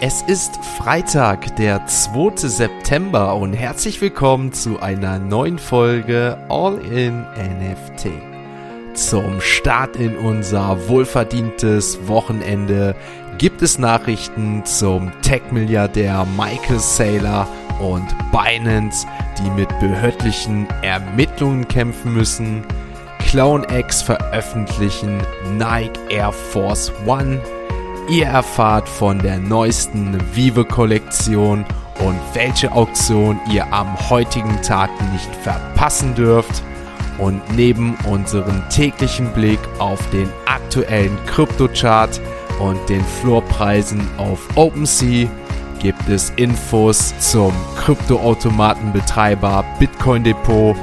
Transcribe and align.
Es 0.00 0.22
ist 0.22 0.64
Freitag, 0.64 1.56
der 1.56 1.84
2. 1.84 2.46
September 2.46 3.34
und 3.34 3.52
herzlich 3.52 4.00
willkommen 4.00 4.52
zu 4.52 4.78
einer 4.78 5.18
neuen 5.18 5.58
Folge 5.58 6.38
All 6.48 6.78
in 6.78 7.22
NFT. 7.22 8.12
Zum 8.94 9.40
Start 9.40 9.96
in 9.96 10.16
unser 10.16 10.88
wohlverdientes 10.88 11.98
Wochenende 12.06 12.94
gibt 13.38 13.60
es 13.60 13.80
Nachrichten 13.80 14.64
zum 14.64 15.10
Tech-Milliardär 15.22 16.24
Michael 16.36 16.78
Saylor 16.78 17.48
und 17.80 18.06
Binance, 18.30 19.04
die 19.40 19.50
mit 19.50 19.68
behördlichen 19.80 20.68
Ermittlungen 20.82 21.66
kämpfen 21.66 22.14
müssen. 22.14 22.62
ClownX 23.30 24.02
veröffentlichen 24.02 25.18
Nike 25.58 25.98
Air 26.08 26.30
Force 26.30 26.92
One 27.04 27.40
Ihr 28.08 28.24
erfahrt 28.24 28.88
von 28.88 29.18
der 29.18 29.38
neuesten 29.38 30.18
Vive-Kollektion 30.32 31.66
und 32.00 32.18
welche 32.32 32.72
Auktion 32.72 33.38
ihr 33.52 33.70
am 33.70 33.98
heutigen 34.08 34.62
Tag 34.62 34.88
nicht 35.12 35.34
verpassen 35.42 36.14
dürft. 36.14 36.62
Und 37.18 37.42
neben 37.54 37.96
unserem 38.10 38.66
täglichen 38.70 39.30
Blick 39.34 39.58
auf 39.78 39.98
den 40.08 40.30
aktuellen 40.46 41.18
Kryptochart 41.26 42.18
und 42.60 42.78
den 42.88 43.04
Floorpreisen 43.04 44.00
auf 44.16 44.40
OpenSea 44.56 45.28
gibt 45.78 46.08
es 46.08 46.30
Infos 46.36 47.12
zum 47.18 47.52
Kryptoautomatenbetreiber 47.76 49.64
Bitcoin 49.78 50.24
Depot 50.24 50.74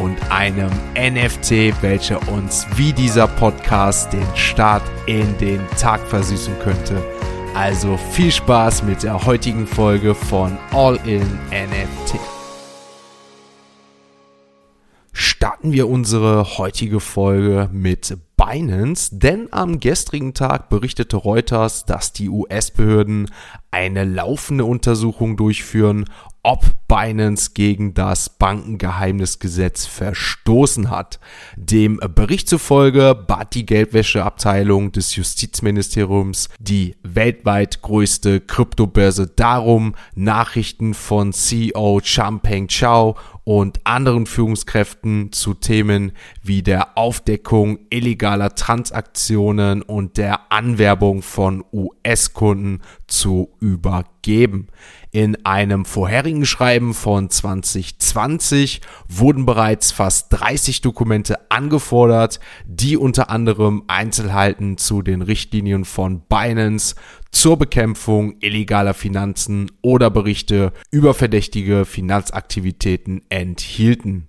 und 0.00 0.16
einem 0.30 0.70
NFT, 0.96 1.82
welcher 1.82 2.26
uns 2.28 2.66
wie 2.76 2.92
dieser 2.92 3.28
Podcast 3.28 4.12
den 4.12 4.26
Start 4.34 4.82
in 5.06 5.36
den 5.38 5.60
Tag 5.78 6.00
versüßen 6.00 6.58
könnte. 6.60 7.02
Also 7.54 7.98
viel 8.12 8.32
Spaß 8.32 8.84
mit 8.84 9.02
der 9.02 9.26
heutigen 9.26 9.66
Folge 9.66 10.14
von 10.14 10.56
All 10.72 10.98
in 11.04 11.22
NFT. 11.52 12.18
Starten 15.12 15.72
wir 15.72 15.88
unsere 15.88 16.58
heutige 16.58 17.00
Folge 17.00 17.68
mit 17.72 18.16
Binance, 18.36 19.18
denn 19.18 19.48
am 19.50 19.80
gestrigen 19.80 20.32
Tag 20.32 20.70
berichtete 20.70 21.16
Reuters, 21.16 21.84
dass 21.84 22.14
die 22.14 22.30
US-Behörden 22.30 23.30
eine 23.70 24.04
laufende 24.04 24.64
Untersuchung 24.64 25.36
durchführen, 25.36 26.06
ob 26.42 26.64
Binance 26.88 27.50
gegen 27.54 27.94
das 27.94 28.30
Bankengeheimnisgesetz 28.30 29.86
verstoßen 29.86 30.90
hat. 30.90 31.20
Dem 31.56 32.00
Bericht 32.14 32.48
zufolge 32.48 33.14
bat 33.14 33.54
die 33.54 33.66
Geldwäscheabteilung 33.66 34.92
des 34.92 35.14
Justizministeriums 35.14 36.48
die 36.58 36.96
weltweit 37.02 37.82
größte 37.82 38.40
Kryptobörse 38.40 39.26
darum, 39.28 39.94
Nachrichten 40.14 40.94
von 40.94 41.32
CEO 41.32 42.00
Champeng 42.02 42.68
Chao 42.68 43.16
und 43.50 43.80
anderen 43.82 44.26
Führungskräften 44.26 45.32
zu 45.32 45.54
Themen 45.54 46.12
wie 46.40 46.62
der 46.62 46.96
Aufdeckung 46.96 47.80
illegaler 47.90 48.54
Transaktionen 48.54 49.82
und 49.82 50.18
der 50.18 50.52
Anwerbung 50.52 51.20
von 51.20 51.64
US-Kunden 51.72 52.80
zu 53.08 53.50
übergeben. 53.58 54.68
In 55.10 55.44
einem 55.44 55.84
vorherigen 55.84 56.46
Schreiben 56.46 56.94
von 56.94 57.28
2020 57.28 58.82
wurden 59.08 59.46
bereits 59.46 59.90
fast 59.90 60.28
30 60.30 60.82
Dokumente 60.82 61.50
angefordert, 61.50 62.38
die 62.66 62.96
unter 62.96 63.30
anderem 63.30 63.82
Einzelheiten 63.88 64.78
zu 64.78 65.02
den 65.02 65.22
Richtlinien 65.22 65.84
von 65.84 66.20
Binance 66.20 66.94
zur 67.30 67.58
Bekämpfung 67.58 68.36
illegaler 68.40 68.94
Finanzen 68.94 69.70
oder 69.82 70.10
Berichte 70.10 70.72
über 70.90 71.14
verdächtige 71.14 71.84
Finanzaktivitäten 71.84 73.22
enthielten. 73.28 74.26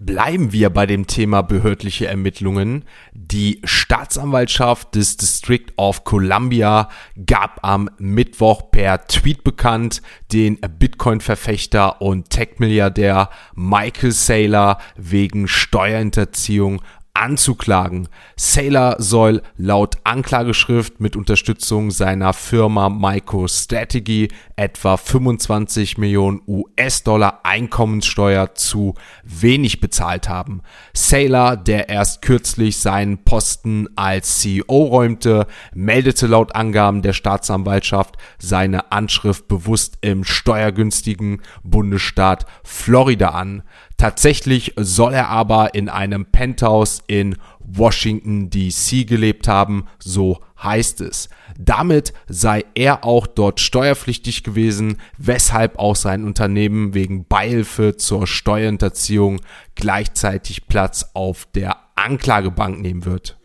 Bleiben 0.00 0.52
wir 0.52 0.70
bei 0.70 0.86
dem 0.86 1.06
Thema 1.06 1.42
behördliche 1.42 2.08
Ermittlungen. 2.08 2.84
Die 3.12 3.60
Staatsanwaltschaft 3.62 4.96
des 4.96 5.16
District 5.16 5.66
of 5.76 6.02
Columbia 6.02 6.88
gab 7.26 7.60
am 7.62 7.88
Mittwoch 7.98 8.70
per 8.72 9.06
Tweet 9.06 9.44
bekannt, 9.44 10.02
den 10.32 10.58
Bitcoin-Verfechter 10.60 12.02
und 12.02 12.28
Tech-Milliardär 12.28 13.30
Michael 13.54 14.10
Saylor 14.10 14.78
wegen 14.96 15.46
Steuerhinterziehung 15.46 16.82
anzuklagen. 17.14 18.08
Saylor 18.36 18.96
soll 18.98 19.42
laut 19.56 19.98
Anklageschrift 20.02 21.00
mit 21.00 21.14
Unterstützung 21.14 21.92
seiner 21.92 22.32
Firma 22.32 22.88
MicroStrategy 22.88 24.28
etwa 24.56 24.96
25 24.96 25.96
Millionen 25.96 26.42
US-Dollar 26.48 27.40
Einkommenssteuer 27.44 28.54
zu 28.56 28.94
wenig 29.22 29.80
bezahlt 29.80 30.28
haben. 30.28 30.62
Saylor, 30.92 31.56
der 31.56 31.88
erst 31.88 32.20
kürzlich 32.20 32.78
seinen 32.78 33.24
Posten 33.24 33.88
als 33.94 34.40
CEO 34.40 34.84
räumte, 34.84 35.46
meldete 35.72 36.26
laut 36.26 36.56
Angaben 36.56 37.02
der 37.02 37.12
Staatsanwaltschaft 37.12 38.16
seine 38.38 38.90
Anschrift 38.90 39.46
bewusst 39.46 39.98
im 40.00 40.24
steuergünstigen 40.24 41.42
Bundesstaat 41.62 42.44
Florida 42.64 43.28
an. 43.28 43.62
Tatsächlich 43.96 44.74
soll 44.76 45.14
er 45.14 45.28
aber 45.28 45.74
in 45.74 45.88
einem 45.88 46.26
Penthouse 46.26 47.02
in 47.06 47.36
Washington 47.60 48.50
DC 48.50 49.06
gelebt 49.06 49.48
haben, 49.48 49.86
so 49.98 50.40
heißt 50.62 51.00
es. 51.00 51.28
Damit 51.58 52.12
sei 52.28 52.64
er 52.74 53.04
auch 53.04 53.26
dort 53.26 53.60
steuerpflichtig 53.60 54.42
gewesen, 54.42 54.98
weshalb 55.16 55.78
auch 55.78 55.96
sein 55.96 56.24
Unternehmen 56.24 56.94
wegen 56.94 57.26
Beihilfe 57.26 57.96
zur 57.96 58.26
Steuerhinterziehung 58.26 59.40
gleichzeitig 59.74 60.66
Platz 60.66 61.10
auf 61.14 61.46
der 61.54 61.76
Anklagebank 61.94 62.80
nehmen 62.80 63.04
wird. 63.04 63.38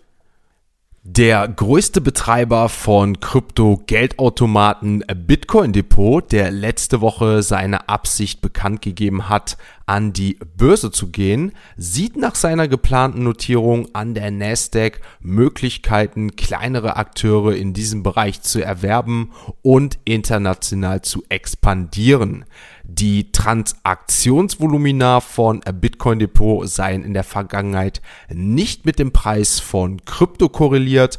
Der 1.04 1.48
größte 1.48 2.02
Betreiber 2.02 2.68
von 2.68 3.20
Krypto-Geldautomaten 3.20 5.04
Bitcoin 5.16 5.72
Depot, 5.72 6.30
der 6.32 6.52
letzte 6.52 7.00
Woche 7.02 7.42
seine 7.42 7.88
Absicht 7.88 8.42
bekannt 8.42 8.82
gegeben 8.82 9.30
hat, 9.30 9.58
an 9.90 10.14
die 10.14 10.38
Börse 10.56 10.92
zu 10.92 11.08
gehen, 11.08 11.52
sieht 11.76 12.16
nach 12.16 12.36
seiner 12.36 12.68
geplanten 12.68 13.24
Notierung 13.24 13.88
an 13.94 14.14
der 14.14 14.30
Nasdaq 14.30 15.02
Möglichkeiten, 15.20 16.36
kleinere 16.36 16.96
Akteure 16.96 17.56
in 17.56 17.74
diesem 17.74 18.04
Bereich 18.04 18.44
zu 18.44 18.64
erwerben 18.64 19.32
und 19.64 19.98
international 20.06 21.02
zu 21.02 21.24
expandieren. 21.30 22.46
Die 22.84 23.32
Transaktionsvolumina 23.32 25.22
von 25.22 25.62
Bitcoin 25.62 26.20
Depot 26.20 26.70
seien 26.70 27.04
in 27.04 27.16
der 27.16 27.24
Vergangenheit 27.24 28.04
nicht 28.32 28.86
mit 28.86 29.00
dem 29.00 29.12
Preis 29.12 29.60
von 29.60 30.06
Krypto 30.06 30.50
korreliert 30.50 31.18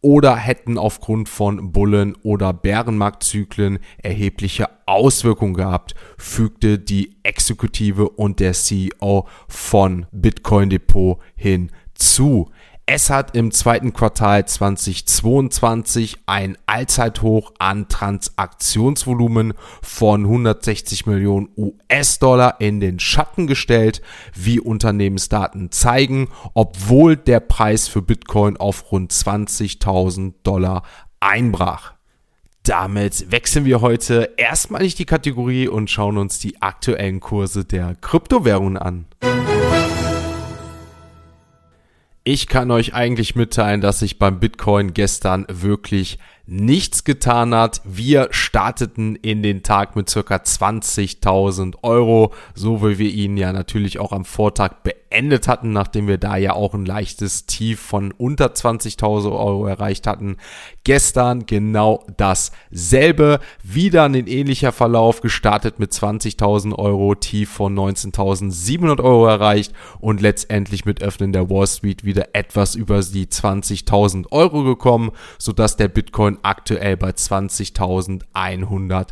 oder 0.00 0.36
hätten 0.36 0.78
aufgrund 0.78 1.28
von 1.28 1.72
Bullen- 1.72 2.16
oder 2.22 2.52
Bärenmarktzyklen 2.52 3.78
erhebliche 3.98 4.68
Auswirkungen 4.86 5.54
gehabt, 5.54 5.94
fügte 6.16 6.78
die 6.78 7.16
Exekutive 7.22 8.08
und 8.08 8.40
der 8.40 8.52
CEO 8.52 9.26
von 9.48 10.06
Bitcoin 10.12 10.70
Depot 10.70 11.18
hinzu. 11.36 12.50
Es 12.90 13.10
hat 13.10 13.36
im 13.36 13.50
zweiten 13.50 13.92
Quartal 13.92 14.46
2022 14.46 16.16
ein 16.24 16.56
Allzeithoch 16.64 17.52
an 17.58 17.86
Transaktionsvolumen 17.88 19.52
von 19.82 20.22
160 20.24 21.04
Millionen 21.04 21.50
US-Dollar 21.58 22.62
in 22.62 22.80
den 22.80 22.98
Schatten 22.98 23.46
gestellt, 23.46 24.00
wie 24.34 24.58
Unternehmensdaten 24.58 25.70
zeigen, 25.70 26.28
obwohl 26.54 27.18
der 27.18 27.40
Preis 27.40 27.88
für 27.88 28.00
Bitcoin 28.00 28.56
auf 28.56 28.90
rund 28.90 29.12
20.000 29.12 30.32
Dollar 30.42 30.82
einbrach. 31.20 31.92
Damit 32.62 33.30
wechseln 33.30 33.66
wir 33.66 33.82
heute 33.82 34.32
erstmalig 34.38 34.94
die 34.94 35.04
Kategorie 35.04 35.68
und 35.68 35.90
schauen 35.90 36.16
uns 36.16 36.38
die 36.38 36.62
aktuellen 36.62 37.20
Kurse 37.20 37.66
der 37.66 37.96
Kryptowährungen 37.96 38.78
an. 38.78 39.04
Ich 42.30 42.46
kann 42.46 42.70
euch 42.70 42.92
eigentlich 42.92 43.36
mitteilen, 43.36 43.80
dass 43.80 44.00
sich 44.00 44.18
beim 44.18 44.38
Bitcoin 44.38 44.92
gestern 44.92 45.46
wirklich 45.48 46.18
nichts 46.50 47.04
getan 47.04 47.54
hat. 47.54 47.82
Wir 47.84 48.28
starteten 48.30 49.16
in 49.16 49.42
den 49.42 49.62
Tag 49.62 49.96
mit 49.96 50.08
circa 50.08 50.36
20.000 50.36 51.74
Euro, 51.82 52.32
so 52.54 52.82
wie 52.82 52.98
wir 52.98 53.10
ihn 53.10 53.36
ja 53.36 53.52
natürlich 53.52 53.98
auch 53.98 54.12
am 54.12 54.24
Vortag 54.24 54.82
beendet 54.82 55.46
hatten, 55.46 55.72
nachdem 55.72 56.08
wir 56.08 56.16
da 56.16 56.38
ja 56.38 56.54
auch 56.54 56.72
ein 56.72 56.86
leichtes 56.86 57.44
Tief 57.44 57.80
von 57.80 58.12
unter 58.12 58.46
20.000 58.46 59.30
Euro 59.30 59.66
erreicht 59.66 60.06
hatten. 60.06 60.38
Gestern 60.84 61.44
genau 61.44 62.06
dasselbe, 62.16 63.40
wieder 63.62 64.04
ein 64.04 64.14
ähnlicher 64.14 64.72
Verlauf, 64.72 65.20
gestartet 65.20 65.78
mit 65.78 65.92
20.000 65.92 66.74
Euro, 66.74 67.14
Tief 67.14 67.50
von 67.50 67.78
19.700 67.78 69.04
Euro 69.04 69.26
erreicht 69.26 69.74
und 70.00 70.22
letztendlich 70.22 70.86
mit 70.86 71.02
Öffnen 71.02 71.34
der 71.34 71.50
Wall 71.50 71.66
Street 71.66 72.04
wieder 72.04 72.28
etwas 72.32 72.74
über 72.74 73.00
die 73.02 73.26
20.000 73.26 74.32
Euro 74.32 74.64
gekommen, 74.64 75.10
sodass 75.38 75.76
der 75.76 75.88
Bitcoin 75.88 76.37
aktuell 76.42 76.96
bei 76.96 77.10
20.100 77.10 79.08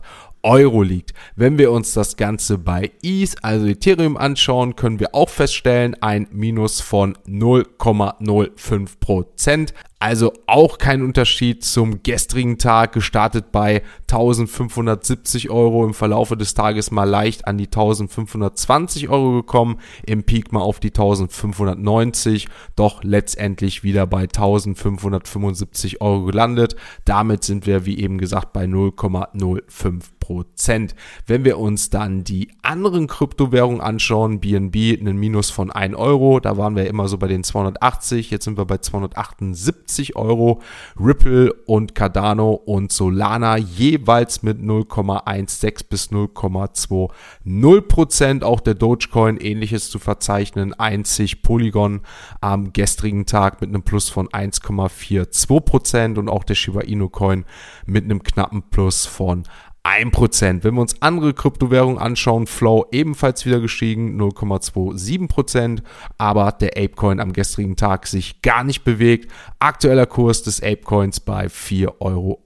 Euro 0.47 0.83
liegt. 0.83 1.13
Wenn 1.35 1.59
wir 1.59 1.73
uns 1.73 1.93
das 1.93 2.17
Ganze 2.17 2.57
bei 2.59 2.93
ETH, 3.03 3.35
also 3.43 3.67
Ethereum 3.67 4.17
anschauen, 4.17 4.77
können 4.77 5.01
wir 5.01 5.13
auch 5.15 5.29
feststellen, 5.29 6.01
ein 6.01 6.29
Minus 6.31 6.81
von 6.81 7.19
0,05%. 7.27 9.75
Also 9.99 10.35
auch 10.47 10.77
kein 10.77 11.01
Unterschied 11.01 11.65
zum 11.65 12.03
gestrigen 12.03 12.59
Tag, 12.59 12.93
gestartet 12.93 13.51
bei 13.51 13.83
1570 14.03 15.49
Euro, 15.49 15.87
im 15.87 15.95
Verlaufe 15.95 16.37
des 16.37 16.53
Tages 16.53 16.91
mal 16.91 17.09
leicht 17.09 17.47
an 17.47 17.57
die 17.57 17.65
1520 17.65 19.09
Euro 19.09 19.33
gekommen, 19.33 19.79
im 20.05 20.25
Peak 20.25 20.53
mal 20.53 20.61
auf 20.61 20.81
die 20.81 20.89
1590, 20.89 22.49
doch 22.77 23.03
letztendlich 23.05 23.85
wieder 23.85 24.07
bei 24.07 24.25
1575 24.25 26.03
Euro 26.03 26.25
gelandet. 26.25 26.77
Damit 27.07 27.45
sind 27.45 27.67
wir, 27.67 27.87
wie 27.87 27.99
eben 27.99 28.19
gesagt, 28.19 28.53
bei 28.53 28.65
0,05 28.65 30.03
Prozent. 30.21 30.95
Wenn 31.27 31.45
wir 31.45 31.59
uns 31.59 31.89
dann 31.89 32.23
die 32.23 32.51
anderen 32.63 33.07
Kryptowährungen 33.07 33.81
anschauen, 33.81 34.41
BNB 34.41 35.01
einen 35.01 35.17
Minus 35.17 35.51
von 35.51 35.71
1 35.71 35.95
Euro, 35.95 36.39
da 36.41 36.59
waren 36.59 36.77
wir 36.77 36.87
immer 36.87 37.09
so 37.09 37.17
bei 37.17 37.29
den 37.29 37.45
280, 37.45 38.31
jetzt 38.31 38.45
sind 38.45 38.59
wir 38.59 38.67
bei 38.67 38.79
278 38.79 39.96
Euro. 40.17 40.63
Ripple 40.99 41.53
und 41.67 41.95
Cardano 41.95 42.53
und 42.53 42.93
Solana 42.93 43.57
jeweils 43.57 44.43
mit 44.43 44.59
0,16 44.59 45.89
bis 45.89 46.11
0,20 46.11 47.81
Prozent. 47.83 48.45
Auch 48.45 48.61
der 48.61 48.75
Dogecoin 48.75 49.39
ähnliches 49.39 49.91
zu 49.91 49.99
verzeichnen. 49.99 50.75
Einzig 50.75 51.43
Polygon 51.43 52.03
am 52.41 52.73
gestrigen 52.73 53.27
Tag 53.27 53.61
mit 53.61 53.71
einem 53.71 53.83
Plus 53.83 54.09
von 54.09 54.29
1,42 54.29 55.61
Prozent 55.61 56.19
und 56.19 56.29
auch 56.29 56.45
der 56.45 56.55
Shiba 56.55 56.81
Inu 56.83 57.09
Coin 57.09 57.45
mit 57.87 58.05
einem 58.05 58.23
knappen 58.23 58.63
Plus 58.71 59.07
von 59.07 59.45
1%. 59.87 60.65
Wenn 60.65 60.75
wir 60.75 60.81
uns 60.81 61.01
andere 61.01 61.33
Kryptowährungen 61.33 61.99
anschauen, 61.99 62.47
Flow 62.47 62.87
ebenfalls 62.91 63.47
wieder 63.47 63.61
gestiegen, 63.61 64.21
0,27%, 64.21 65.83
aber 66.19 66.51
der 66.53 66.71
Apecoin 66.71 67.21
am 67.21 67.33
gestrigen 67.33 67.77
Tag 67.77 68.09
sich 68.09 68.43
gar 68.43 68.65
nicht 68.65 68.83
bewegt. 68.83 69.31
Aktueller 69.61 70.07
Kurs 70.07 70.43
des 70.43 70.61
Apecoins 70.63 71.21
bei 71.21 71.47
4,78 71.47 71.95
Euro. 72.01 72.43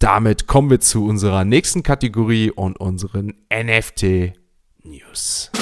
Damit 0.00 0.48
kommen 0.48 0.68
wir 0.68 0.80
zu 0.80 1.06
unserer 1.06 1.44
nächsten 1.44 1.84
Kategorie 1.84 2.50
und 2.50 2.80
unseren 2.80 3.34
NFT 3.52 4.32
News. 4.82 5.52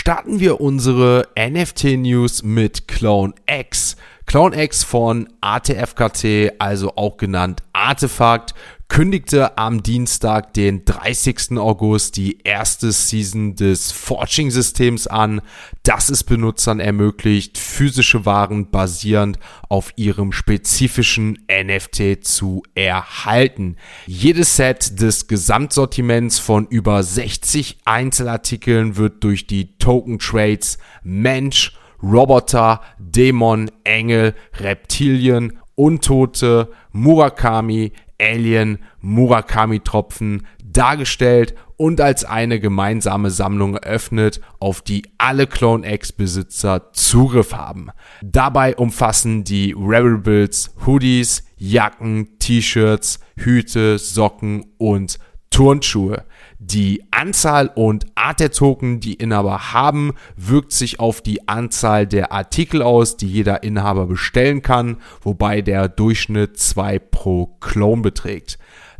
Starten 0.00 0.40
wir 0.40 0.62
unsere 0.62 1.28
NFT-News 1.38 2.42
mit 2.42 2.88
Clone 2.88 3.34
X. 3.46 3.96
Clone 4.30 4.62
X 4.62 4.84
von 4.84 5.28
ATFKT, 5.40 6.52
also 6.60 6.94
auch 6.94 7.16
genannt 7.16 7.64
Artefakt, 7.72 8.54
kündigte 8.86 9.58
am 9.58 9.82
Dienstag, 9.82 10.54
den 10.54 10.84
30. 10.84 11.58
August, 11.58 12.16
die 12.16 12.38
erste 12.44 12.92
Season 12.92 13.56
des 13.56 13.90
Forging-Systems 13.90 15.08
an, 15.08 15.40
das 15.82 16.10
es 16.10 16.22
Benutzern 16.22 16.78
ermöglicht, 16.78 17.58
physische 17.58 18.24
Waren 18.24 18.70
basierend 18.70 19.40
auf 19.68 19.92
ihrem 19.96 20.30
spezifischen 20.30 21.44
NFT 21.50 22.24
zu 22.24 22.62
erhalten. 22.76 23.74
Jedes 24.06 24.54
Set 24.54 25.00
des 25.00 25.26
Gesamtsortiments 25.26 26.38
von 26.38 26.68
über 26.68 27.02
60 27.02 27.78
Einzelartikeln 27.84 28.96
wird 28.96 29.24
durch 29.24 29.48
die 29.48 29.76
Token 29.78 30.20
Trades 30.20 30.78
Mensch, 31.02 31.72
Roboter, 32.02 32.80
Dämon, 32.98 33.70
Engel, 33.84 34.34
Reptilien, 34.58 35.58
Untote, 35.74 36.68
Murakami, 36.92 37.92
Alien 38.20 38.78
Murakami-Tropfen 39.00 40.46
dargestellt 40.62 41.54
und 41.76 42.00
als 42.00 42.24
eine 42.24 42.60
gemeinsame 42.60 43.30
Sammlung 43.30 43.76
eröffnet, 43.76 44.40
auf 44.58 44.82
die 44.82 45.02
alle 45.16 45.46
Clone 45.46 45.90
X-Besitzer 45.94 46.92
Zugriff 46.92 47.54
haben. 47.54 47.88
Dabei 48.22 48.76
umfassen 48.76 49.44
die 49.44 49.74
Rebels 49.76 50.74
Hoodies, 50.86 51.44
Jacken, 51.56 52.38
T-Shirts, 52.38 53.20
Hüte, 53.36 53.98
Socken 53.98 54.66
und 54.76 55.18
Turnschuhe. 55.50 56.24
Die 56.62 57.02
Anzahl 57.10 57.70
und 57.74 58.04
Art 58.16 58.38
der 58.38 58.52
Token, 58.52 59.00
die 59.00 59.14
Inhaber 59.14 59.72
haben, 59.72 60.12
wirkt 60.36 60.72
sich 60.72 61.00
auf 61.00 61.22
die 61.22 61.48
Anzahl 61.48 62.06
der 62.06 62.32
Artikel 62.32 62.82
aus, 62.82 63.16
die 63.16 63.28
jeder 63.28 63.62
Inhaber 63.62 64.06
bestellen 64.06 64.60
kann, 64.60 64.98
wobei 65.22 65.62
der 65.62 65.88
Durchschnitt 65.88 66.58
2 66.58 66.98
pro 66.98 67.46
Clone 67.60 68.02
beträgt. 68.02 68.58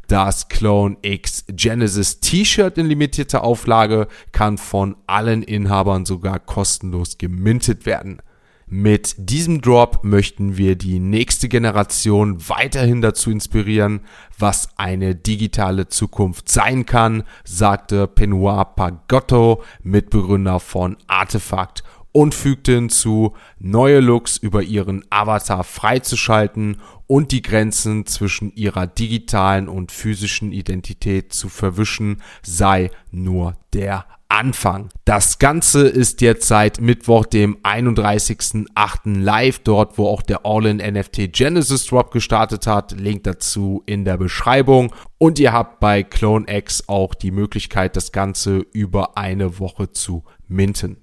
Das 0.09 0.49
Clone 0.49 0.97
X 1.03 1.45
Genesis 1.49 2.21
T-Shirt 2.21 2.79
in 2.79 2.87
limitierter 2.87 3.45
Auflage 3.45 4.09
kann 4.33 4.57
von 4.57 4.97
allen 5.07 5.43
Inhabern 5.43 6.07
sogar 6.07 6.39
kostenlos 6.39 7.19
gemintet 7.19 7.85
werden. 7.85 8.23
Mit 8.73 9.17
diesem 9.19 9.63
Drop 9.63 10.05
möchten 10.05 10.57
wir 10.57 10.77
die 10.77 11.01
nächste 11.01 11.49
Generation 11.49 12.49
weiterhin 12.49 13.01
dazu 13.01 13.33
inspirieren, 13.33 14.03
was 14.39 14.69
eine 14.77 15.17
digitale 15.17 15.89
Zukunft 15.89 16.49
sein 16.49 16.87
kann, 16.87 17.25
sagte 17.43 18.07
Penoir 18.07 18.77
Pagotto, 18.77 19.65
Mitbegründer 19.83 20.61
von 20.61 20.97
Artefakt 21.09 21.83
und 22.13 22.33
fügte 22.33 22.77
hinzu, 22.77 23.35
neue 23.59 23.99
Looks 23.99 24.37
über 24.37 24.63
ihren 24.63 25.05
Avatar 25.11 25.65
freizuschalten 25.65 26.77
und 27.09 27.33
die 27.33 27.43
Grenzen 27.43 28.07
zwischen 28.07 28.55
ihrer 28.55 28.87
digitalen 28.87 29.69
und 29.69 29.91
physischen 29.91 30.53
Identität 30.53 31.33
zu 31.33 31.49
verwischen, 31.49 32.23
sei 32.45 32.93
nur 33.11 33.57
der 33.73 34.07
Anfang. 34.31 34.89
Das 35.05 35.39
Ganze 35.39 35.87
ist 35.87 36.21
jetzt 36.21 36.47
seit 36.47 36.81
Mittwoch, 36.81 37.27
dem 37.27 37.59
31.08. 37.59 39.21
live, 39.21 39.59
dort 39.59 39.99
wo 39.99 40.07
auch 40.07 40.23
der 40.23 40.47
All-in 40.47 40.77
NFT 40.77 41.33
Genesis 41.33 41.87
Drop 41.87 42.11
gestartet 42.11 42.67
hat. 42.67 42.93
Link 42.93 43.25
dazu 43.25 43.83
in 43.87 44.05
der 44.05 44.17
Beschreibung. 44.17 44.95
Und 45.19 45.39
ihr 45.39 45.53
habt 45.53 45.81
bei 45.81 46.03
CloneX 46.03 46.89
auch 46.89 47.15
die 47.15 47.33
Möglichkeit, 47.33 47.97
das 47.97 48.13
Ganze 48.13 48.65
über 48.73 49.19
eine 49.19 49.59
Woche 49.59 49.91
zu 49.91 50.25
minten. 50.49 50.99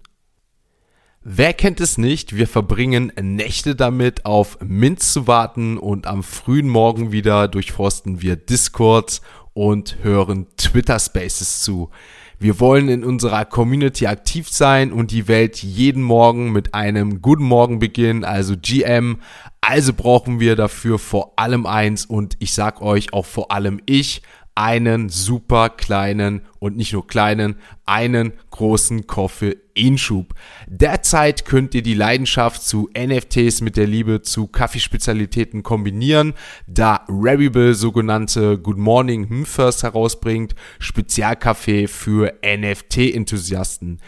Wer 1.29 1.51
kennt 1.51 1.81
es 1.81 1.97
nicht? 1.97 2.37
Wir 2.37 2.47
verbringen 2.47 3.11
Nächte 3.21 3.75
damit, 3.75 4.25
auf 4.25 4.57
Mint 4.61 5.03
zu 5.03 5.27
warten 5.27 5.77
und 5.77 6.07
am 6.07 6.23
frühen 6.23 6.69
Morgen 6.69 7.11
wieder 7.11 7.49
durchforsten 7.49 8.21
wir 8.21 8.37
Discord 8.37 9.21
und 9.53 9.97
hören 10.03 10.47
Twitter 10.55 10.97
Spaces 10.99 11.63
zu. 11.63 11.89
Wir 12.39 12.59
wollen 12.59 12.87
in 12.87 13.03
unserer 13.03 13.45
Community 13.45 14.05
aktiv 14.05 14.47
sein 14.49 14.91
und 14.91 15.09
die 15.09 15.27
Welt 15.27 15.63
jeden 15.63 16.03
Morgen 16.03 16.51
mit 16.51 16.75
einem 16.75 17.21
guten 17.21 17.43
Morgen 17.43 17.79
beginnen, 17.79 18.23
also 18.23 18.55
GM. 18.61 19.17
Also 19.59 19.91
brauchen 19.91 20.39
wir 20.39 20.55
dafür 20.55 20.99
vor 20.99 21.33
allem 21.35 21.65
eins 21.65 22.05
und 22.05 22.35
ich 22.37 22.53
sag 22.53 22.81
euch 22.81 23.11
auch 23.11 23.25
vor 23.25 23.51
allem 23.51 23.81
ich, 23.87 24.21
einen 24.57 25.09
super 25.09 25.69
kleinen 25.69 26.41
und 26.57 26.77
nicht 26.77 26.91
nur 26.91 27.05
kleinen, 27.05 27.57
einen 27.85 28.33
großen 28.49 29.05
Koffeinschub. 29.05 30.33
Derzeit 30.65 31.45
könnt 31.45 31.75
ihr 31.75 31.83
die 31.83 31.93
Leidenschaft 31.93 32.63
zu 32.63 32.89
NFTs 32.97 33.61
mit 33.61 33.77
der 33.77 33.85
Liebe 33.85 34.23
zu 34.23 34.47
Kaffeespezialitäten 34.47 35.61
kombinieren, 35.61 36.33
da 36.65 37.05
Rarible 37.07 37.75
sogenannte 37.75 38.57
Good 38.57 38.79
Morning 38.79 39.29
Hymphers 39.29 39.83
herausbringt, 39.83 40.55
Spezialkaffee 40.79 41.85
für 41.87 42.33
NFT-Enthusiasten. 42.43 43.99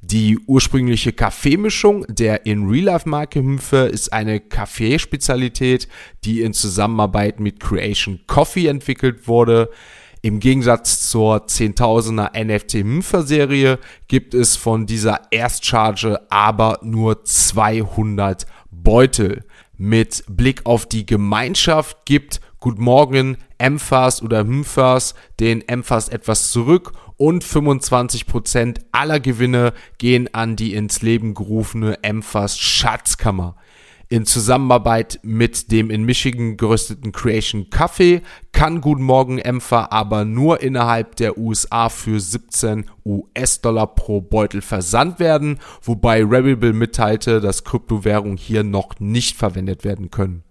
Die 0.00 0.38
ursprüngliche 0.46 1.12
Kaffeemischung 1.12 2.06
der 2.08 2.46
in 2.46 2.68
Real 2.68 2.84
Life 2.84 3.08
Marke 3.08 3.40
Hümpfe 3.40 3.78
ist 3.78 4.12
eine 4.12 4.38
Kaffeespezialität, 4.38 5.88
die 6.24 6.42
in 6.42 6.52
Zusammenarbeit 6.52 7.40
mit 7.40 7.58
Creation 7.58 8.20
Coffee 8.28 8.68
entwickelt 8.68 9.26
wurde. 9.26 9.70
Im 10.22 10.38
Gegensatz 10.38 11.10
zur 11.10 11.46
10.000er 11.46 12.30
NFT 12.44 12.74
Hümpfer 12.74 13.22
Serie 13.24 13.80
gibt 14.06 14.34
es 14.34 14.56
von 14.56 14.86
dieser 14.86 15.22
Erstcharge 15.32 16.20
aber 16.30 16.78
nur 16.82 17.24
200 17.24 18.46
Beutel. 18.70 19.44
Mit 19.80 20.24
Blick 20.26 20.66
auf 20.66 20.86
die 20.86 21.06
Gemeinschaft 21.06 22.04
gibt 22.04 22.40
Good 22.58 22.80
Morgen 22.80 23.36
Emphas 23.58 24.20
oder 24.20 24.40
Hymphas 24.40 25.14
den 25.38 25.66
Emphas 25.68 26.08
etwas 26.08 26.50
zurück 26.50 26.94
und 27.16 27.44
25% 27.44 28.80
aller 28.90 29.20
Gewinne 29.20 29.72
gehen 29.98 30.34
an 30.34 30.56
die 30.56 30.74
ins 30.74 31.00
Leben 31.02 31.32
gerufene 31.32 32.02
Emphas 32.02 32.58
Schatzkammer. 32.58 33.54
In 34.10 34.24
Zusammenarbeit 34.24 35.20
mit 35.22 35.70
dem 35.70 35.90
in 35.90 36.02
Michigan 36.02 36.56
gerösteten 36.56 37.12
Creation 37.12 37.66
Café 37.66 38.22
kann 38.52 38.80
Guten 38.80 39.02
Morgen 39.02 39.38
Empfer 39.38 39.92
aber 39.92 40.24
nur 40.24 40.62
innerhalb 40.62 41.16
der 41.16 41.36
USA 41.36 41.90
für 41.90 42.18
17 42.18 42.86
US-Dollar 43.04 43.86
pro 43.94 44.22
Beutel 44.22 44.62
versandt 44.62 45.20
werden, 45.20 45.58
wobei 45.82 46.24
Rebel 46.24 46.72
mitteilte, 46.72 47.42
dass 47.42 47.64
Kryptowährungen 47.64 48.38
hier 48.38 48.64
noch 48.64 48.98
nicht 48.98 49.36
verwendet 49.36 49.84
werden 49.84 50.10
können. 50.10 50.42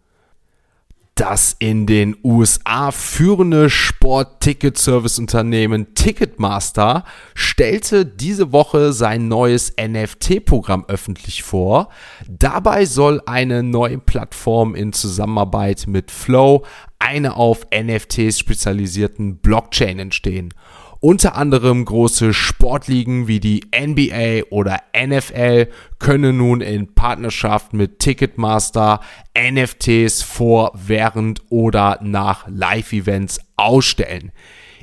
Das 1.17 1.55
in 1.57 1.87
den 1.87 2.15
USA 2.23 2.91
führende 2.91 3.71
Sport-Ticket-Service-Unternehmen 3.71 5.95
Ticketmaster 5.95 7.05
stellte 7.33 8.05
diese 8.05 8.51
Woche 8.51 8.93
sein 8.93 9.27
neues 9.27 9.73
NFT-Programm 9.81 10.85
öffentlich 10.87 11.41
vor. 11.41 11.89
Dabei 12.27 12.85
soll 12.85 13.19
eine 13.25 13.63
neue 13.63 13.97
Plattform 13.97 14.75
in 14.75 14.93
Zusammenarbeit 14.93 15.85
mit 15.87 16.11
Flow, 16.11 16.63
eine 16.99 17.35
auf 17.35 17.65
NFTs 17.73 18.37
spezialisierten 18.37 19.37
Blockchain 19.37 19.97
entstehen. 19.97 20.53
Unter 20.99 21.35
anderem 21.35 21.85
große 21.85 22.33
Sportligen 22.33 23.27
wie 23.27 23.39
die 23.39 23.61
NBA 23.75 24.47
oder 24.49 24.81
NFL 24.97 25.67
können 25.99 26.37
nun 26.37 26.61
in 26.61 26.95
Partnerschaft 26.95 27.73
mit 27.73 27.99
Ticketmaster 27.99 29.01
NFTs 29.37 30.23
vor, 30.23 30.71
während 30.73 31.43
oder 31.49 31.99
nach 32.01 32.47
Live-Events 32.47 33.39
ausstellen. 33.57 34.31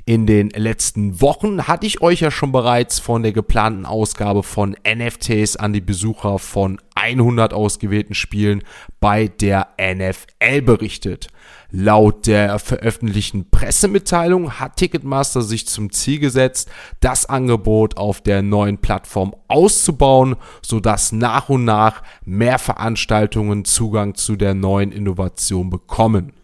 In 0.07 0.27
den 0.27 0.51
letzten 0.51 1.23
Wochen 1.23 1.67
hatte 1.67 1.87
ich 1.87 2.03
euch 2.03 2.21
ja 2.21 2.31
schon 2.31 2.53
bereits 2.53 2.99
von 2.99 3.23
der 3.23 3.33
geplanten 3.33 3.87
Ausgabe 3.87 4.43
von 4.43 4.77
NFTs 4.87 5.57
an 5.57 5.73
die 5.73 5.81
Besucher 5.81 6.39
von 6.39 6.79
100 6.95 7.55
ausgewählten 7.55 8.15
Spielen 8.15 8.63
bei 9.01 9.29
der 9.29 9.69
NFL 9.81 10.61
berichtet. 10.61 11.29
Laut 11.71 12.27
der 12.27 12.59
veröffentlichten 12.59 13.49
Pressemitteilung 13.51 14.61
hat 14.61 14.77
Ticketmaster 14.77 15.41
sich 15.41 15.67
zum 15.67 15.91
Ziel 15.91 16.19
gesetzt, 16.19 16.71
das 17.01 17.25
Angebot 17.27 17.97
auf 17.97 18.21
der 18.21 18.43
neuen 18.43 18.77
Plattform 18.77 19.35
auszubauen, 19.49 20.37
sodass 20.61 21.13
nach 21.13 21.49
und 21.49 21.65
nach 21.65 22.03
mehr 22.27 22.59
Veranstaltungen 22.59 23.65
Zugang 23.65 24.15
zu 24.17 24.37
der 24.37 24.53
neuen 24.53 24.93
Innovation 24.93 25.71
bekommen. 25.71 26.35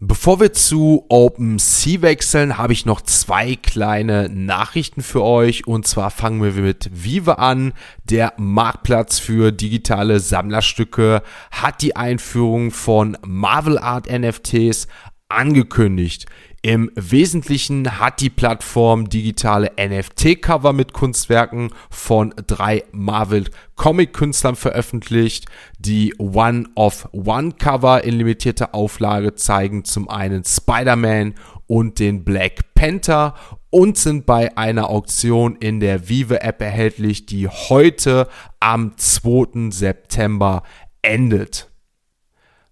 Bevor 0.00 0.40
wir 0.40 0.52
zu 0.52 1.06
OpenSea 1.08 2.02
wechseln, 2.02 2.58
habe 2.58 2.72
ich 2.72 2.84
noch 2.84 3.00
zwei 3.00 3.54
kleine 3.54 4.28
Nachrichten 4.28 5.02
für 5.02 5.22
euch. 5.22 5.68
Und 5.68 5.86
zwar 5.86 6.10
fangen 6.10 6.42
wir 6.42 6.50
mit 6.60 6.90
Vive 6.92 7.38
an. 7.38 7.72
Der 8.02 8.32
Marktplatz 8.36 9.20
für 9.20 9.52
digitale 9.52 10.18
Sammlerstücke 10.18 11.22
hat 11.52 11.80
die 11.80 11.94
Einführung 11.94 12.72
von 12.72 13.16
Marvel 13.24 13.78
Art 13.78 14.10
NFTs 14.10 14.88
angekündigt. 15.28 16.26
Im 16.64 16.90
Wesentlichen 16.94 18.00
hat 18.00 18.22
die 18.22 18.30
Plattform 18.30 19.10
digitale 19.10 19.72
NFT-Cover 19.78 20.72
mit 20.72 20.94
Kunstwerken 20.94 21.68
von 21.90 22.32
drei 22.46 22.84
Marvel 22.90 23.50
Comic-Künstlern 23.76 24.56
veröffentlicht. 24.56 25.44
Die 25.78 26.14
One-of-One-Cover 26.16 28.04
in 28.04 28.14
limitierter 28.14 28.74
Auflage 28.74 29.34
zeigen 29.34 29.84
zum 29.84 30.08
einen 30.08 30.42
Spider-Man 30.42 31.34
und 31.66 31.98
den 31.98 32.24
Black 32.24 32.74
Panther 32.74 33.34
und 33.68 33.98
sind 33.98 34.24
bei 34.24 34.56
einer 34.56 34.88
Auktion 34.88 35.56
in 35.56 35.80
der 35.80 36.08
Vive 36.08 36.40
App 36.40 36.62
erhältlich, 36.62 37.26
die 37.26 37.46
heute 37.46 38.26
am 38.60 38.96
2. 38.96 39.68
September 39.70 40.62
endet. 41.02 41.73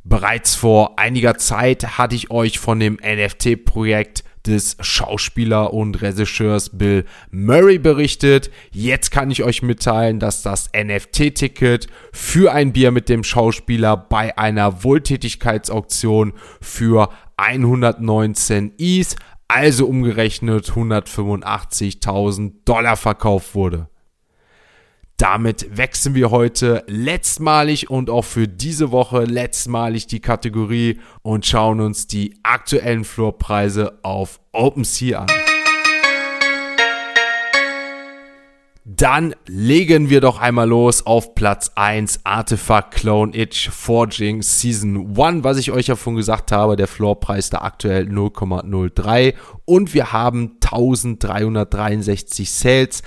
Bereits 0.05 0.57
vor 0.57 0.99
einiger 0.99 1.39
Zeit 1.39 1.99
hatte 1.99 2.17
ich 2.17 2.31
euch 2.31 2.59
von 2.59 2.81
dem 2.81 2.99
NFT-Projekt 3.03 4.25
des 4.47 4.77
Schauspieler 4.81 5.73
und 5.73 6.03
Regisseurs 6.03 6.71
Bill 6.77 7.05
Murray 7.31 7.79
berichtet. 7.79 8.51
Jetzt 8.73 9.13
kann 9.13 9.31
ich 9.31 9.45
euch 9.45 9.63
mitteilen, 9.63 10.19
dass 10.19 10.43
das 10.43 10.71
NFT-Ticket 10.77 11.87
für 12.13 12.53
ein 12.53 12.73
Bier 12.73 12.91
mit 12.91 13.09
dem 13.09 13.23
Schauspieler 13.23 13.97
bei 13.97 14.37
einer 14.37 14.83
Wohltätigkeitsauktion 14.83 16.33
für 16.61 17.09
119 17.37 18.73
Is, 18.79 19.15
also 19.47 19.87
umgerechnet 19.87 20.71
185.000 20.71 22.53
Dollar 22.65 22.97
verkauft 22.97 23.55
wurde. 23.55 23.89
Damit 25.23 25.77
wechseln 25.77 26.17
wir 26.17 26.33
heute 26.33 26.83
letztmalig 26.89 27.89
und 27.89 28.11
auch 28.11 28.25
für 28.25 28.49
diese 28.49 28.91
Woche 28.91 29.23
letztmalig 29.23 30.09
die 30.09 30.19
Kategorie 30.19 30.99
und 31.23 31.47
schauen 31.47 31.79
uns 31.79 32.09
die 32.09 32.35
aktuellen 32.43 33.05
Floorpreise 33.05 34.01
auf 34.03 34.41
OpenSea 34.51 35.21
an. 35.21 35.29
Dann 38.85 39.37
legen 39.47 40.11
wir 40.11 40.21
doch 40.21 40.41
einmal 40.41 40.69
los 40.69 41.07
auf 41.07 41.37
Platz 41.37 41.71
1 41.77 42.23
Artifact 42.25 42.93
Clone 42.93 43.33
Itch 43.33 43.71
Forging 43.71 44.43
Season 44.43 45.17
1, 45.17 45.45
was 45.45 45.57
ich 45.59 45.71
euch 45.71 45.87
ja 45.87 45.95
schon 45.95 46.17
gesagt 46.17 46.51
habe, 46.51 46.75
der 46.75 46.89
Floorpreis 46.89 47.49
da 47.49 47.59
aktuell 47.59 48.09
0,03 48.09 49.35
und 49.67 49.95
wir 49.95 50.13
haben 50.13 50.57
1363 50.65 52.51
Sales 52.51 53.03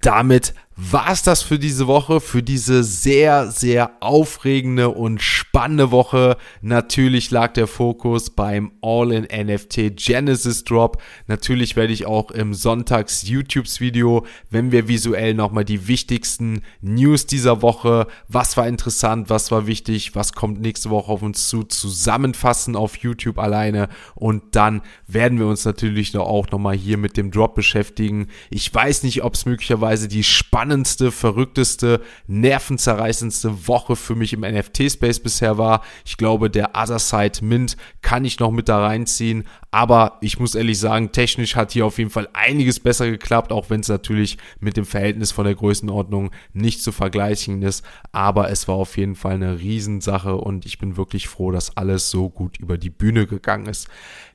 Damit 0.01 0.53
war 0.77 1.10
es 1.10 1.24
das 1.24 1.41
für 1.41 1.58
diese 1.58 1.88
Woche, 1.88 2.20
für 2.20 2.44
diese 2.44 2.84
sehr, 2.84 3.50
sehr 3.50 3.91
aufregende 4.01 4.89
und 4.89 5.22
spannende 5.22 5.89
Woche. 5.89 6.36
Natürlich 6.62 7.32
lag 7.32 7.53
der 7.53 7.67
Fokus 7.67 8.29
beim 8.29 8.74
All-in-NFT 8.82 9.96
Genesis 9.96 10.65
Drop. 10.65 11.01
Natürlich 11.27 11.77
werde 11.77 11.94
ich 11.94 12.05
auch 12.05 12.29
im 12.29 12.53
Sonntags 12.53 13.25
YouTubes 13.25 13.79
Video, 13.79 14.25
wenn 14.50 14.74
wir 14.74 14.89
visuell 14.89 15.34
nochmal 15.34 15.63
die 15.63 15.88
wichtigsten 15.88 16.62
News 16.82 17.25
dieser 17.25 17.62
Woche, 17.62 18.08
was 18.27 18.58
war 18.58 18.67
interessant, 18.67 19.29
was 19.29 19.51
war 19.51 19.67
wichtig, 19.67 20.13
was 20.13 20.34
kommt 20.34 20.60
nächste 20.60 20.89
Woche 20.89 21.10
auf 21.10 21.22
uns 21.22 21.48
zu, 21.48 21.63
zusammenfassen 21.63 22.75
auf 22.75 22.98
YouTube 22.98 23.39
alleine. 23.39 23.88
Und 24.13 24.58
dann 24.58 24.82
werden 25.08 25.39
wir 25.39 25.48
uns 25.48 25.63
natürlich 25.63 26.17
auch 26.17 26.50
nochmal 26.51 26.75
hier 26.75 26.98
mit 26.98 27.15
dem 27.15 27.32
Drop 27.32 27.55
beschäftigen. 27.55 28.27
Ich 28.50 28.74
weiß 28.74 29.03
nicht, 29.03 29.24
ob 29.24 29.36
es 29.36 29.46
möglicherweise 29.46 30.10
die 30.10 30.24
spannende 30.24 30.64
spannendste, 30.65 31.12
verrückteste, 31.12 32.01
nervenzerreißendste 32.25 33.67
Woche 33.67 33.95
für 33.95 34.15
mich 34.15 34.34
im 34.34 34.41
NFT-Space 34.41 35.19
bisher 35.19 35.60
war. 35.60 35.84
Ich 36.05 36.17
glaube, 36.17 36.50
der 36.50 36.72
Other 36.75 36.98
Side 36.98 37.45
Mint 37.45 37.77
kann 38.01 38.25
ich 38.25 38.39
noch 38.39 38.50
mit 38.50 38.67
da 38.67 38.84
reinziehen. 38.84 39.43
Aber 39.69 40.17
ich 40.22 40.39
muss 40.39 40.55
ehrlich 40.55 40.79
sagen, 40.79 41.12
technisch 41.12 41.55
hat 41.55 41.74
hier 41.74 41.86
auf 41.86 42.00
jeden 42.00 42.10
Fall 42.10 42.29
einiges 42.34 42.79
besser 42.79 43.12
geklappt, 43.12 43.51
auch 43.51 43.69
wenn 43.69 43.81
es 43.81 43.89
natürlich 43.89 44.38
mit 44.60 44.75
dem 44.75 44.86
Verhältnis 44.86 45.31
von 45.31 45.45
der 45.45 45.53
Größenordnung 45.53 46.31
nicht 46.53 46.81
zu 46.81 46.91
vergleichen 46.91 47.62
ist. 47.62 47.86
Aber 48.12 48.50
es 48.50 48.67
war 48.67 48.75
auf 48.75 48.98
jeden 48.98 49.15
Fall 49.15 49.34
eine 49.34 49.60
Riesensache 49.60 50.36
und 50.36 50.65
ich 50.65 50.79
bin 50.79 50.98
wirklich 50.98 51.27
froh, 51.27 51.51
dass 51.51 51.77
alles 51.77 52.10
so 52.10 52.29
gut 52.29 52.57
über 52.57 52.79
die 52.79 52.89
Bühne 52.89 53.27
gegangen 53.27 53.67
ist. 53.67 53.88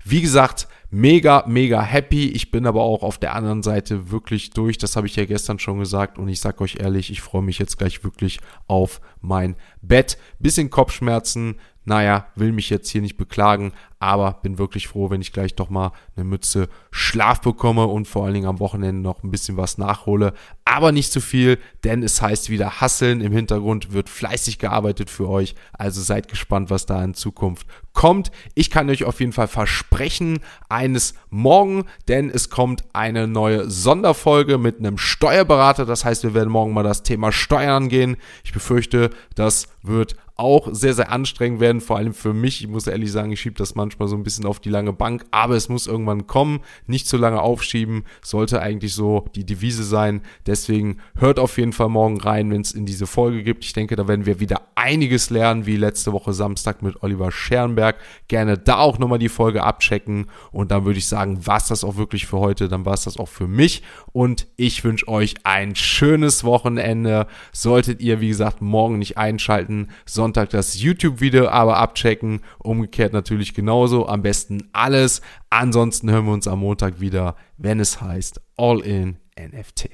Wie 0.04 0.20
gesagt, 0.20 0.68
mega, 0.90 1.44
mega 1.46 1.82
happy. 1.82 2.28
Ich 2.28 2.50
bin 2.50 2.66
aber 2.66 2.82
auch 2.82 3.02
auf 3.02 3.18
der 3.18 3.34
anderen 3.34 3.62
Seite 3.62 4.10
wirklich 4.10 4.50
durch. 4.50 4.78
Das 4.78 4.96
habe 4.96 5.06
ich 5.06 5.16
ja 5.16 5.24
gestern 5.24 5.58
schon 5.58 5.78
gesagt. 5.78 6.18
Und 6.18 6.28
ich 6.28 6.40
sage 6.40 6.62
euch 6.62 6.76
ehrlich, 6.80 7.10
ich 7.10 7.20
freue 7.20 7.42
mich 7.42 7.58
jetzt 7.58 7.78
gleich 7.78 8.04
wirklich 8.04 8.40
auf 8.66 9.00
mein 9.20 9.56
Bett. 9.82 10.18
Bisschen 10.38 10.70
Kopfschmerzen. 10.70 11.56
Naja, 11.84 12.26
will 12.34 12.52
mich 12.52 12.68
jetzt 12.68 12.90
hier 12.90 13.00
nicht 13.00 13.16
beklagen, 13.16 13.72
aber 13.98 14.38
bin 14.42 14.58
wirklich 14.58 14.88
froh, 14.88 15.10
wenn 15.10 15.20
ich 15.20 15.32
gleich 15.32 15.54
doch 15.54 15.70
mal 15.70 15.92
eine 16.16 16.24
Mütze 16.24 16.68
Schlaf 16.90 17.40
bekomme 17.40 17.86
und 17.86 18.06
vor 18.08 18.24
allen 18.24 18.34
Dingen 18.34 18.48
am 18.48 18.60
Wochenende 18.60 19.00
noch 19.00 19.22
ein 19.22 19.30
bisschen 19.30 19.56
was 19.56 19.76
nachhole. 19.78 20.32
Aber 20.64 20.92
nicht 20.92 21.12
zu 21.12 21.20
viel, 21.20 21.58
denn 21.84 22.02
es 22.02 22.22
heißt 22.22 22.48
wieder 22.48 22.80
Hasseln. 22.80 23.20
Im 23.20 23.32
Hintergrund 23.32 23.92
wird 23.92 24.08
fleißig 24.08 24.58
gearbeitet 24.58 25.10
für 25.10 25.28
euch. 25.28 25.54
Also 25.72 26.00
seid 26.00 26.28
gespannt, 26.28 26.70
was 26.70 26.86
da 26.86 27.02
in 27.02 27.14
Zukunft 27.14 27.66
kommt. 27.92 28.30
Ich 28.54 28.70
kann 28.70 28.88
euch 28.88 29.04
auf 29.04 29.20
jeden 29.20 29.32
Fall 29.32 29.48
versprechen, 29.48 30.40
eines 30.68 31.14
morgen, 31.28 31.84
denn 32.08 32.30
es 32.30 32.48
kommt 32.50 32.84
eine 32.92 33.26
neue 33.26 33.68
Sonderfolge 33.70 34.58
mit 34.58 34.78
einem 34.78 34.96
Steuerberater. 34.96 35.84
Das 35.84 36.04
heißt, 36.04 36.22
wir 36.22 36.34
werden 36.34 36.50
morgen 36.50 36.72
mal 36.72 36.82
das 36.84 37.02
Thema 37.02 37.32
Steuern 37.32 37.88
gehen. 37.88 38.16
Ich 38.44 38.52
befürchte, 38.52 39.10
das 39.34 39.66
wird 39.82 40.16
auch 40.40 40.68
sehr, 40.72 40.94
sehr 40.94 41.12
anstrengend 41.12 41.60
werden, 41.60 41.82
vor 41.82 41.98
allem 41.98 42.14
für 42.14 42.32
mich. 42.32 42.62
Ich 42.62 42.68
muss 42.68 42.86
ehrlich 42.86 43.12
sagen, 43.12 43.30
ich 43.30 43.40
schiebe 43.42 43.56
das 43.56 43.74
manchmal 43.74 44.08
so 44.08 44.16
ein 44.16 44.22
bisschen 44.22 44.46
auf 44.46 44.58
die 44.58 44.70
lange 44.70 44.94
Bank, 44.94 45.26
aber 45.30 45.54
es 45.54 45.68
muss 45.68 45.86
irgendwann 45.86 46.26
kommen. 46.26 46.60
Nicht 46.86 47.06
zu 47.06 47.18
lange 47.18 47.42
aufschieben, 47.42 48.04
sollte 48.22 48.62
eigentlich 48.62 48.94
so 48.94 49.26
die 49.34 49.44
Devise 49.44 49.84
sein. 49.84 50.22
Deswegen 50.46 50.96
hört 51.14 51.38
auf 51.38 51.58
jeden 51.58 51.74
Fall 51.74 51.90
morgen 51.90 52.18
rein, 52.18 52.50
wenn 52.50 52.62
es 52.62 52.72
in 52.72 52.86
diese 52.86 53.06
Folge 53.06 53.42
gibt. 53.42 53.64
Ich 53.64 53.74
denke, 53.74 53.96
da 53.96 54.08
werden 54.08 54.24
wir 54.24 54.40
wieder 54.40 54.62
einiges 54.76 55.28
lernen, 55.28 55.66
wie 55.66 55.76
letzte 55.76 56.14
Woche 56.14 56.32
Samstag 56.32 56.82
mit 56.82 57.02
Oliver 57.02 57.30
Scherenberg. 57.30 57.96
Gerne 58.28 58.56
da 58.56 58.78
auch 58.78 58.98
nochmal 58.98 59.18
die 59.18 59.28
Folge 59.28 59.62
abchecken. 59.62 60.26
Und 60.52 60.70
dann 60.70 60.86
würde 60.86 60.98
ich 60.98 61.06
sagen, 61.06 61.46
war 61.46 61.58
es 61.58 61.68
das 61.68 61.84
auch 61.84 61.96
wirklich 61.96 62.26
für 62.26 62.38
heute. 62.38 62.68
Dann 62.68 62.86
war 62.86 62.94
es 62.94 63.04
das 63.04 63.18
auch 63.18 63.28
für 63.28 63.46
mich. 63.46 63.82
Und 64.12 64.46
ich 64.56 64.82
wünsche 64.84 65.06
euch 65.06 65.34
ein 65.44 65.76
schönes 65.76 66.44
Wochenende. 66.44 67.26
Solltet 67.52 68.00
ihr, 68.00 68.22
wie 68.22 68.28
gesagt, 68.28 68.62
morgen 68.62 68.98
nicht 68.98 69.18
einschalten, 69.18 69.88
sondern 70.06 70.29
Sonntag 70.30 70.50
das 70.50 70.80
YouTube-Video 70.80 71.48
aber 71.48 71.78
abchecken. 71.78 72.42
Umgekehrt 72.60 73.12
natürlich 73.12 73.52
genauso. 73.52 74.06
Am 74.06 74.22
besten 74.22 74.68
alles. 74.72 75.22
Ansonsten 75.50 76.08
hören 76.08 76.26
wir 76.26 76.32
uns 76.32 76.46
am 76.46 76.60
Montag 76.60 77.00
wieder, 77.00 77.34
wenn 77.56 77.80
es 77.80 78.00
heißt 78.00 78.40
All 78.56 78.78
in 78.78 79.16
NFT. 79.36 79.90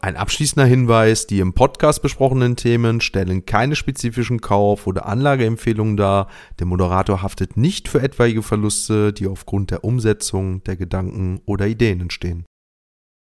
Ein 0.00 0.14
abschließender 0.14 0.66
Hinweis, 0.66 1.26
die 1.26 1.40
im 1.40 1.52
Podcast 1.52 2.00
besprochenen 2.00 2.54
Themen 2.54 3.00
stellen 3.00 3.44
keine 3.44 3.74
spezifischen 3.74 4.40
Kauf- 4.40 4.86
oder 4.86 5.06
Anlageempfehlungen 5.06 5.96
dar. 5.96 6.28
Der 6.60 6.66
Moderator 6.66 7.22
haftet 7.22 7.56
nicht 7.56 7.88
für 7.88 8.00
etwaige 8.00 8.44
Verluste, 8.44 9.12
die 9.12 9.26
aufgrund 9.26 9.72
der 9.72 9.82
Umsetzung 9.82 10.62
der 10.62 10.76
Gedanken 10.76 11.40
oder 11.44 11.66
Ideen 11.66 12.02
entstehen. 12.02 12.44